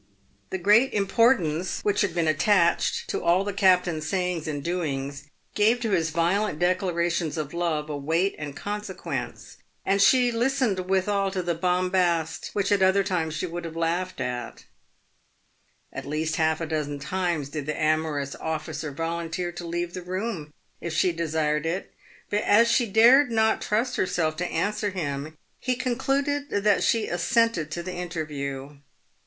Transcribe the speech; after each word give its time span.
The 0.49 0.57
great 0.57 0.93
importance 0.95 1.81
which 1.81 2.01
had 2.01 2.15
been 2.15 2.27
attached 2.27 3.07
to 3.11 3.23
all 3.23 3.43
the 3.43 3.53
captain's 3.53 4.09
sayings 4.09 4.47
and 4.47 4.63
doings, 4.63 5.25
gave 5.53 5.79
to 5.81 5.91
his 5.91 6.09
violent 6.09 6.57
declarations 6.57 7.37
of 7.37 7.53
love 7.53 7.87
a 7.87 7.95
weight 7.95 8.35
and 8.39 8.55
consequence, 8.55 9.57
and 9.85 10.01
she 10.01 10.31
listened 10.31 10.89
withal 10.89 11.29
to 11.29 11.43
the 11.43 11.53
bombast 11.53 12.49
which 12.53 12.71
at 12.71 12.81
other 12.81 13.03
times 13.03 13.35
she 13.35 13.45
would 13.45 13.63
have 13.63 13.75
laughed 13.75 14.19
at. 14.19 14.55
PAYED 14.55 14.55
WITH 14.55 16.03
GOLD. 16.03 16.03
231 16.03 16.03
At 16.11 16.17
least 16.17 16.35
half 16.37 16.59
a 16.59 16.65
dozen 16.65 16.97
times 16.97 17.49
did 17.49 17.67
the 17.67 17.79
amorous 17.79 18.33
officer 18.37 18.91
volunteer 18.91 19.51
to 19.51 19.67
leave 19.67 19.93
the 19.93 20.01
room 20.01 20.51
if 20.79 20.93
she 20.93 21.11
desired 21.11 21.67
it, 21.67 21.93
but 22.31 22.41
as 22.43 22.67
she 22.71 22.87
dared 22.87 23.29
not 23.29 23.61
trust 23.61 23.97
herself 23.97 24.35
to 24.37 24.47
answer 24.47 24.89
him, 24.89 25.37
he 25.59 25.75
concluded 25.75 26.49
that 26.49 26.81
she 26.81 27.05
assented 27.05 27.69
to 27.69 27.83
the 27.83 27.93
interview. 27.93 28.77